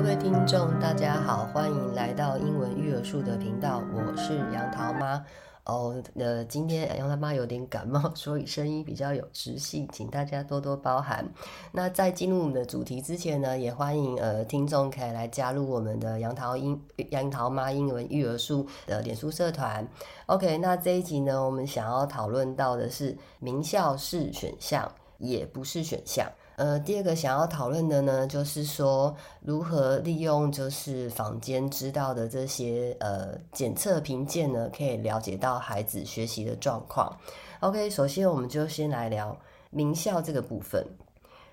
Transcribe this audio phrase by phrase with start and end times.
[0.00, 5.22] 各位听众，大家好，欢迎来到英文育儿树的频道，我是杨桃妈。
[5.64, 11.28] 哦，呃，今天杨桃妈有点感冒，所以声音比较有磁性，请大家多多包涵。
[11.72, 16.80] 那在进入我们的主题之前呢，也欢迎呃听众可以来加入我们的杨桃英
[17.10, 19.86] 杨桃妈英文育儿树的脸书社团。
[20.24, 26.26] OK，那这一集呢，我们想要讨论到的是名校是选项，也不是选项。
[26.60, 37.16] 呃，第二个想要讨论的呢，就是说如何利用就是坊间知道的这些呃检测评鉴呢，可以了解到孩子学习的状况。
[37.60, 39.34] OK，首先我们就先来聊
[39.70, 40.86] 名校这个部分。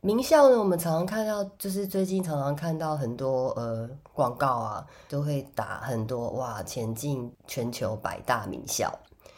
[0.02, 8.94] 名校呢，我们常常看到，就是最近常常看到很多呃广告啊，都会打很多哇，前进全球百大名校。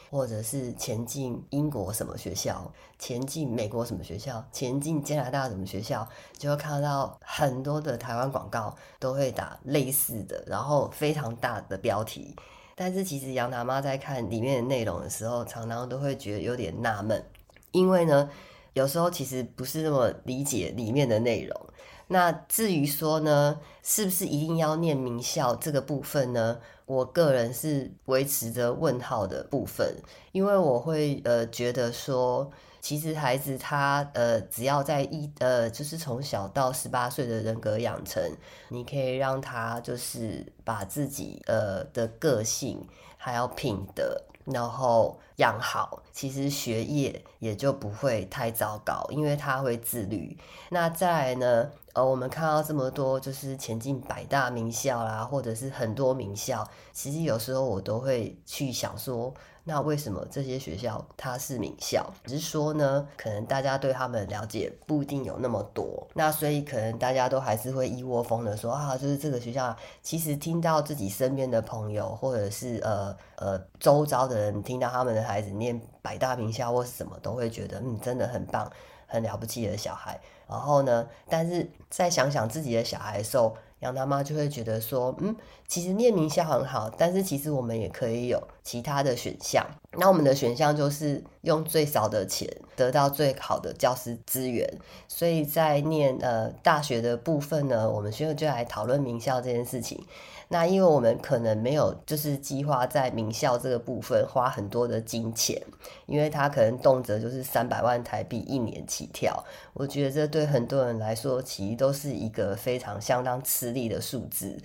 [0.10, 12.36] 或者是前进英国什么学校，前进美国什么学校，前进加拿大什么学校，就会看到很多的台湾广告都会打类似的，然后非常大的标题。
[12.76, 17.24] 但是其实杨大妈在看里面的内容的时候，常常都会觉得有点纳闷，
[17.72, 18.30] 因为呢，
[18.74, 21.66] 有时候其实不是那么理解里面的内容。
[22.12, 26.60] 那至于说呢，是不是一定要念名校这个部分呢？
[26.86, 29.96] 我个人是维持着问号的部分，
[30.32, 32.50] 因为我会呃觉得说，
[32.82, 38.24] 其实孩子他呃只要在一呃就是从小到十八岁的人格养成，
[38.70, 42.84] 你可以让他就是把自己呃的个性
[43.22, 50.38] 还要品德，然后养好，其实学业也就不会太糟糕，因为他会自律。
[50.70, 51.70] 那再来呢？
[51.94, 59.34] 呃，我们看到这么多，就是前进百大名校啦，或者是很多名校，其实有时候我都会去想说，
[59.70, 62.12] 那为什么这些学校它是名校？
[62.26, 69.78] 只是说呢，可能大家对他们了解不一定有那么多，那所以可能大家都还是会一窝蜂的说啊，就是这个学校。
[70.02, 78.68] 其实听到自己身边的朋友，或者是呃呃周遭的人听到他们的孩子念百大名校或是什么，都会觉得嗯，真的很棒。
[79.12, 85.36] 很了不起的小孩，然后呢，但是再想想自己的小孩的时候，杨大妈就会觉得说，嗯，
[85.68, 89.66] 其实念名校很好，但是其实我们也可以有其他的选项。
[89.94, 94.78] 那我们的选项就是用最少的钱得到最好的教师资源。
[95.08, 100.06] 所以在念呃大学的部分呢，我们现在就来讨论名校这件事情。
[100.52, 105.62] 那因为我们可能没有就是计划在名校这个部分花很多的金钱，
[106.08, 109.44] 因为他可能动辄就是三百万台币一年起跳。
[109.74, 114.58] 我觉得这对很多人来说，其实都是一个非常相当吃力的数字。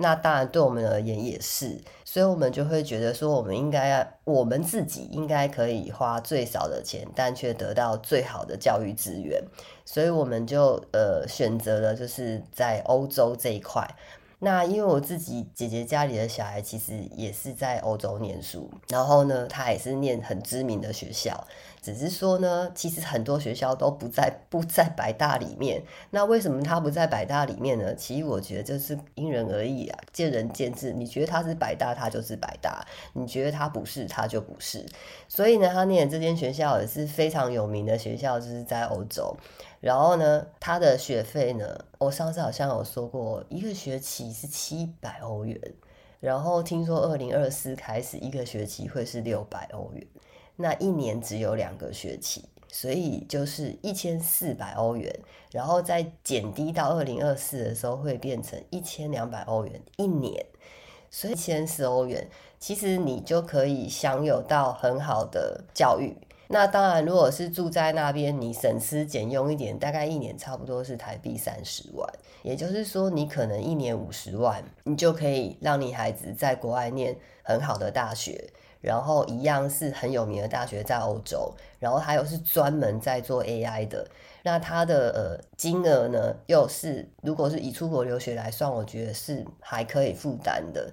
[0.00, 9.42] 那当然对我们而言也是，所以我们就会觉得说，我们应该要我们自己应该可以花最少的钱，但却得到最好的教育资源。
[9.84, 13.86] 所以我们就呃选择了就是在欧洲这一块。
[14.40, 21.44] 那因为我自己姐姐家里的小孩其实也是在欧洲念书，然后呢，他也是念很知名的学校，
[21.80, 25.82] 只是说呢，其实很多学校都不在不在百大里面。
[26.10, 27.94] 那为什么他不在百大里面呢？
[27.94, 30.92] 其实我觉得这是因人而异啊，见仁见智。
[30.92, 34.84] 你觉得他是百大，他就是百大；你觉得他不是，他就不是。
[35.28, 39.36] 所以呢，他念的这间学校也是非常有名的学校，就是在欧洲。
[39.80, 45.58] 然后呢，他的学费呢，我上次好像有说过，一个学期是七百欧元。
[46.20, 50.04] 然后听说二零二四开始一个学期会是六百欧元，
[50.60, 55.18] 那一年只有两个学期，所以就是一千四百欧元。
[55.50, 60.44] 然后再减低到二零二四的时候会变成一千两百欧元一年，
[61.10, 62.28] 所以一千四欧元，
[62.60, 66.14] 其实你就可以享有到很好的教育。
[66.50, 72.06] 那当然，如果是住在那边，你省吃俭用一点，大概一年差不多是台币三十万。
[72.42, 84.06] 也就是说，你可能一年五十万，你就可以让你孩子在国外念很好的大学，然后一样是很有名的大学在欧洲，然后还有是专门在做 AI 的。
[84.42, 90.90] 那它的呃金额呢，又是如果是以出国留学来算，我觉得是还可以负担的。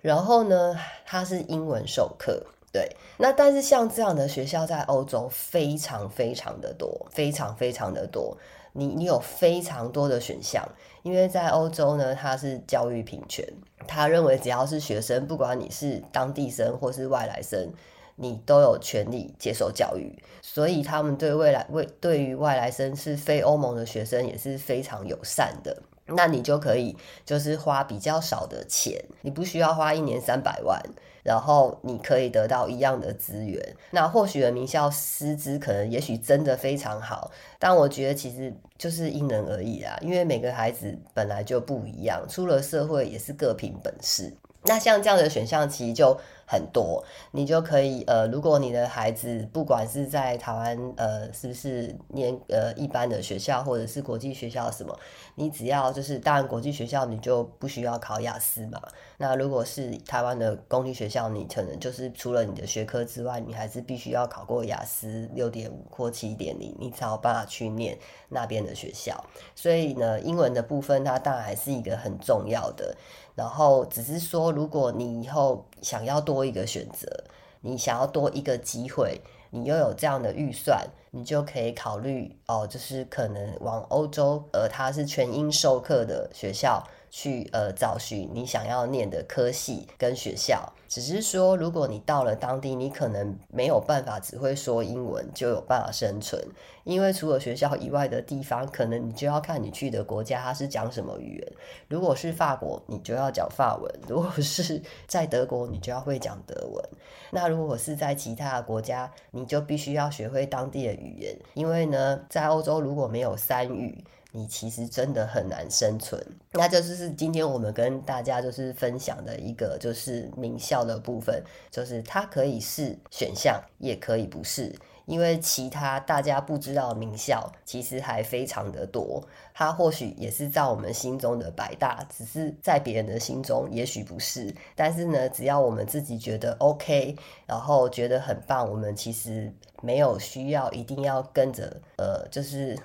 [0.00, 2.44] 然后呢，它是英文授课。
[2.70, 2.86] 对，
[3.16, 8.36] 那但是像这样的学校在欧洲非常非常的多，非常非常的多。
[8.78, 10.64] 你你有非常多的选项，
[11.02, 13.44] 因为在欧洲呢，它是教育平权，
[13.88, 17.72] 他认为只要是学生，不管你是当地生或是外来生，
[18.14, 20.22] 你都有权利接受教育。
[20.40, 25.82] 所以他们对未来为对于外来生是非欧盟的学生也是非常友善的。
[26.06, 26.96] 那你就可以
[27.26, 30.80] 就是花比较少的钱，你不需要花一年三百万。
[31.28, 33.62] 然后你可以得到一样的资源。
[33.90, 44.34] 那或许的名校师资可能也许真的非常好，但我觉得其实就是因人而异啊，因为每个孩子本来就不一样，出了社会也是各凭本事。
[44.62, 46.18] 那像这样的选项其实就
[46.50, 54.98] 很多，你就可以呃，如果你的孩子不管是在台湾呃，是不是念呃一般的学校，或者是国际学校什么，
[55.34, 58.80] 你只要就是当然国际学校你就不需要考雅思嘛。
[59.18, 67.98] 那如果是台湾的公立学校，你可能就是除了你的学科之外，你还是必须要考过雅思六点五或七点零，你才有办法去念
[68.30, 69.22] 那边的学校。
[69.54, 72.96] 所以呢，英文的部分它当然还是一个很重要的。
[73.34, 77.24] 然后只是说，如果你以后想要多一个选择，
[77.60, 79.20] 你想要多一个机会，
[79.50, 86.82] 你又有这样的预算，你就可以考虑哦，就是可能往欧洲，呃，它是全英授课的学校。
[87.10, 96.42] 去呃找寻你想要念的科系跟学校，只是说如果你到了当地，你可能没有办法只会说英文就有办法生存，
[96.84, 101.52] 因为除了学校以外的地方，可能你就要看你去的国家它是讲什么语言。
[101.88, 106.84] 如果是法国，你就要讲法文；如果是在德国，你就要会讲德文。
[107.30, 114.04] 那如果是在其他的国家，你就必须要学会当地的语言，因为呢，在欧洲如果没有三语。
[114.32, 116.22] 你其实真的很难生存，
[116.52, 137.16] 那这就是今天我们跟大家就是分享的一个就是名校的部分，就是它可以是选项，也可以不是，因为其他大家不知道名校其实还非常的多，它或许也是在我们心中的百大，只是在别人的心中也许不是，但是呢，只要我们自己觉得 OK，
[137.46, 142.78] 然后觉得很棒，我们其实没有需要一定要跟着，呃，就是。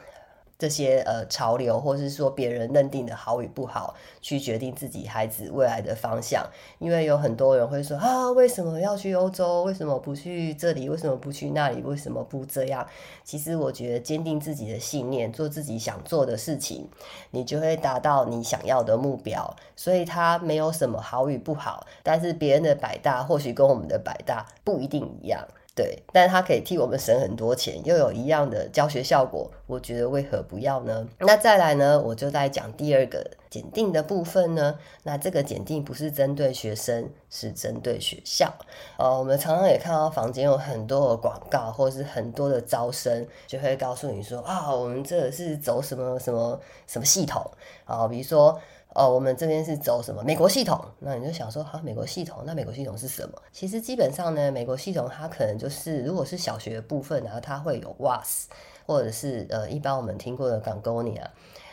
[0.64, 6.50] 这些呃潮流，或是说别人认定的好与不好，去决定自己孩子未来的方向。
[6.80, 9.64] 因为有很多人会说啊，为什么要去欧洲？
[9.64, 10.88] 为什么不去这里？
[10.88, 11.82] 为什么不去那里？
[11.82, 12.88] 为什么不这样？
[13.26, 16.88] 其实我觉得坚定自己的信念，做自己想做的事情，
[17.32, 19.54] 你就会达到你想要的目标。
[19.76, 25.46] 所以它没有什么好与不好，但是别人的百大或许跟我们的百大不一定一样。
[25.76, 31.08] 对，但它可以替我们省很多钱，又有一样的教学效果，我觉得为何不要呢？
[31.18, 34.78] 那再来呢，我就在讲第二个检定的部分呢。
[35.02, 38.54] 那这个检定不是针对学生，是针对学校。
[39.00, 47.44] 呃，我们常常也看到房间有很多的广告，或是很多的招生，就会告诉你说啊，我们这是走什么什么什么系统
[47.86, 48.60] 啊，比如说。
[48.96, 50.80] 哦，我们这边是走什么美国系统？
[51.00, 53.42] 那你就想说，哈，美国系统，那美国系统是什么？
[53.52, 58.48] 其实基本上呢，美国系统它可能就是，如果是小学部分，然后它会有 was，
[58.86, 61.30] 或者是呃，一般我们听过的港沟尼啊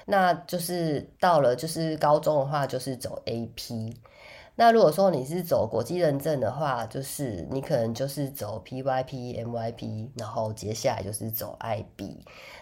[0.07, 3.95] 那就是到了就是高中的话，就是走 AP。
[4.61, 12.19] 那如果说你是走国际认证的话，就是你可能就是走 PYP、MYP，然后接下来就是走 IB。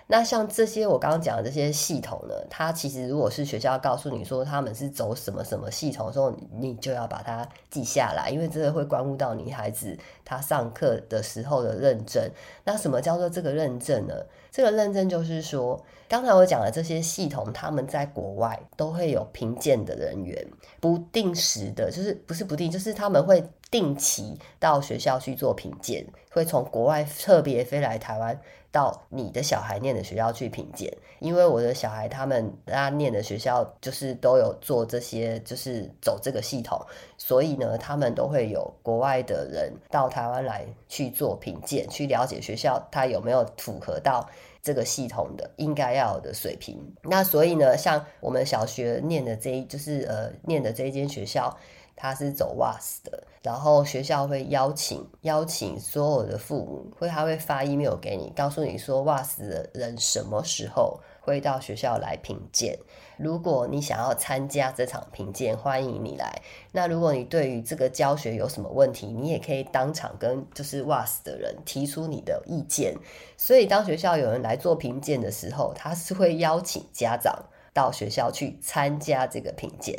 [0.07, 9.99] 那像这些我刚刚讲的这些系统呢，它其实如果是学校告诉你说他们是走什么什么系统的时候，你就要把它记下来，因为这个会关乎到你孩子
[10.29, 12.31] 他上课的时候的认证。
[12.65, 14.15] 那什么叫做这个认证呢？
[14.51, 20.47] 这个认证就是说，刚才我讲的这些系统，他们在国外都会有评鉴的人员，
[20.81, 28.39] 不定时的，就是不是不定，就是他们会定期到学校去做评鉴，会从国外特别飞来台湾。
[28.71, 36.81] 到你的小孩念的学校去评鉴，因为我的小孩他们他念的学校就是都有做这些，就是走这个系统，
[37.17, 44.29] 所以呢，他们都会有国外的人到台湾来去做评鉴，去了解学校它有没有符合到
[44.63, 46.79] 这个系统的应该要有的水平。
[47.03, 51.57] 那所以呢，像我们小学念的这一就是呃念的这一间学校。
[52.01, 62.79] 他是走 WAS 的，然后学校会邀请邀请所有的父母，会他会发 email 给你，告诉你说 WAS 的人什么时候会到学校来评鉴。
[63.17, 66.41] 如果你想要参加这场评鉴，欢迎你来。
[66.71, 72.95] 那如果你对于这个教学有什么问题，你也可以当场跟就是 WAS 的人提出你的意见。
[73.37, 77.47] 所以当学校有人来做评鉴的时候，他是会邀请家长
[77.79, 79.95] 到学校去参加这个评鉴。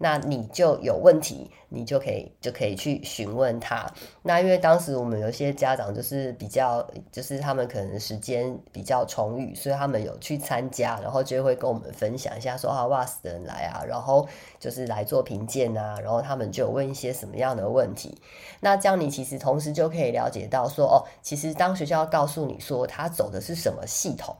[0.00, 3.84] 那你就有问题，你就可以就可以去询问他。
[4.22, 14.28] 那因为当时我们有些家长就是比较，就是他们可能时间比较充裕，所以他们有去参加，然后就会跟我们分享一下说，啊，WASS 的人来啊，然后
[14.60, 18.16] 就是来做评鉴啊，然后他们就问一些什么样的问题。
[18.60, 24.36] 那这样你其实同时就可以了解到说，哦，其实当学校告诉你说他走的是什么系统。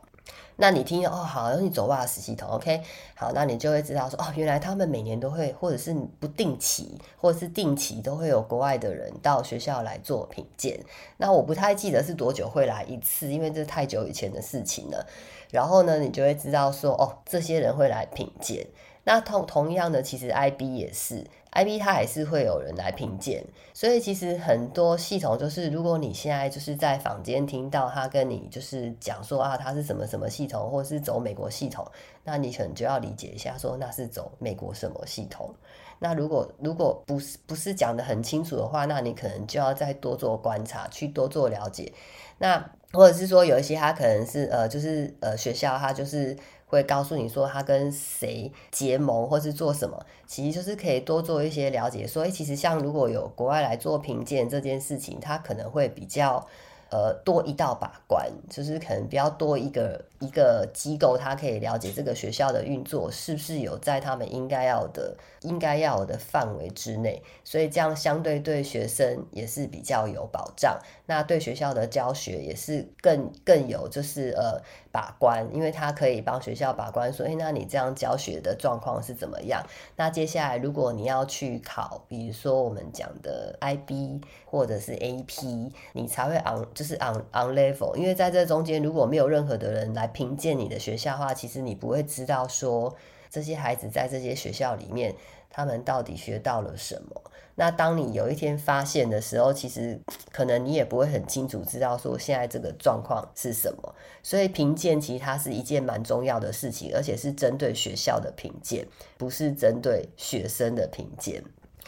[0.60, 2.82] 那你听哦，好，你走 WAS 系统，OK，
[3.14, 10.76] 好，那你就会知道说，哦，原来他们每年都会，或者是不定期，或者是定期都会有国外的人到学校来做品鉴。
[11.16, 15.06] 那我不太记得是多久会来一次，因为这太久以前的事情了。
[15.52, 18.66] 然后呢，你就会知道说，哦，这些人会来品鉴。
[19.04, 21.24] 那同同样的，其实 IB 也是。
[21.52, 31.84] IB 它还是会有人来评鉴，所以其实很多系统就是，如果你现在就是在坊间听到他跟你就是讲说啊，他是什么什么系统，或是走美国系统，
[32.22, 35.54] 那你可能就要理解一下，说那是走美国什么系统。
[35.98, 41.92] 那如果如果不是不是讲得很清楚的话，那你可能就要再多做观察，去多做了解。
[42.38, 46.36] 那或者是说有一些他可能是呃，就是呃学校他就是。
[46.68, 52.06] 会告诉你说他跟谁结盟或是做什么，其实就是可以多做一些了解。
[52.06, 56.46] 所以其实像如果有国外来做评鉴这件事情，他可能会比较
[56.90, 67.22] 呃多一道把关，就是可能比较多一个一个机构，他可以了解这个学校的运作是不是有在他们应该要的应该要的范围之内。
[67.44, 74.60] 所以这样相对对学生也是比较有保障，那对学校的教学也是更更有就是呃。
[74.98, 79.64] 把关，因为他可以帮学校把关，说，诶，那你这样教学的状况是怎么样？
[79.94, 87.94] 那接下来如果你要去考，比如说我们讲的 IB 或者是 AP，你才会 on 就是 on on level。
[87.94, 92.96] 因为在这中间如果没有任何的人来评鉴你的学校的话，其实你不会知道说
[93.30, 95.14] 这些孩子在这些学校里面
[95.50, 97.22] 他们到底学到了什么。
[97.54, 100.00] 那当你有一天发现的时候，其实
[100.30, 103.94] 可能你也不会很清楚知道说现在这个状况是什么。
[104.22, 108.86] 所以评鉴其实它是一件蛮重要的事情，而且是针对学校的评鉴，
[109.16, 111.42] 不是针对学生的评鉴。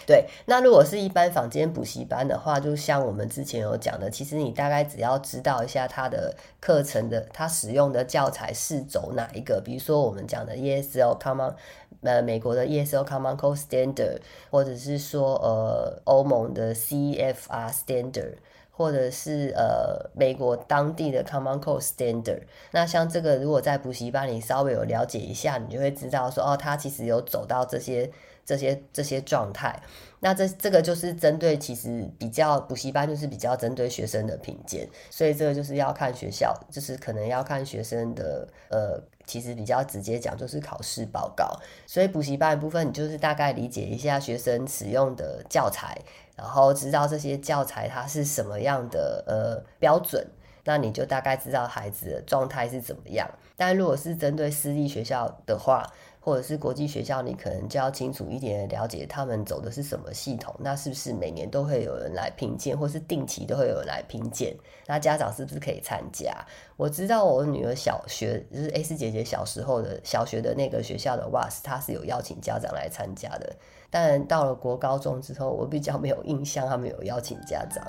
[0.06, 11.54] 对，那如果是一般坊间补习班的话，就像我们之前有讲的，其实你大概只要知道一下它的课程的，它使用的教材是走哪一个，比如说我们讲的 ESL Common，
[12.02, 18.36] 呃，美国的 ESL Common Core Standard，或者是说呃欧盟的 C F R Standard，
[18.72, 22.44] 或者是呃美国当地的 Common Core Standard。
[22.72, 28.10] 那像这个，如果在补习班里稍微有了解一下，你就会知道说，哦，它其实有走到这些。
[28.50, 29.80] 这些这些状态，
[30.18, 41.56] 那这这个就是针对其实比较补习班就是比较针对学生的评鉴，所以这个就是要看学校，就是可能要看学生的呃，其实比较直接讲就是考试报告。
[41.86, 45.96] 所以补习班的部分，你就是大概理解一下学生使用的教材，
[46.34, 50.26] 然后知道这些教材它是什么样的呃标准，
[50.64, 53.30] 那你就大概知道孩子的状态是怎么样。
[53.56, 55.86] 但如果是针对私立学校的话，
[56.20, 64.54] 或者是国际学校，你可能就要清楚一点了解他们走的是什么系统，那是不是每年都会有人来评鉴，或是定期都会有人来评鉴？
[64.86, 66.32] 那家长是不是可以参加？
[66.76, 73.56] 我知道我女儿小学就是 S 姐姐小时候的小学的那个学校的 WAS，她是有邀请家长来参加的。
[73.92, 77.84] 但到了国高中之后，我比较没有印象他们有邀请家长。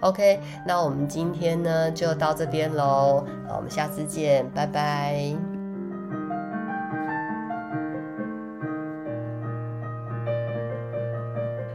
[0.00, 5.49] OK，那我们今天呢就到这边喽，我们下次见，拜拜。